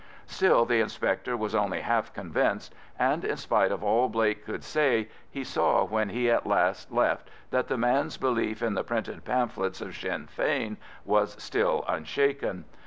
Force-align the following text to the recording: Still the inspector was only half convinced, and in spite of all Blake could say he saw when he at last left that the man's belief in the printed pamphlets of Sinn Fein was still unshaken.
Still 0.25 0.65
the 0.65 0.79
inspector 0.81 1.37
was 1.37 1.53
only 1.53 1.81
half 1.81 2.11
convinced, 2.11 2.73
and 2.97 3.23
in 3.23 3.37
spite 3.37 3.71
of 3.71 3.83
all 3.83 4.09
Blake 4.09 4.43
could 4.43 4.63
say 4.63 5.09
he 5.29 5.43
saw 5.43 5.83
when 5.83 6.09
he 6.09 6.27
at 6.27 6.47
last 6.47 6.91
left 6.91 7.29
that 7.51 7.67
the 7.67 7.77
man's 7.77 8.17
belief 8.17 8.63
in 8.63 8.73
the 8.73 8.83
printed 8.83 9.23
pamphlets 9.23 9.79
of 9.79 9.95
Sinn 9.95 10.25
Fein 10.25 10.77
was 11.05 11.35
still 11.39 11.85
unshaken. 11.87 12.65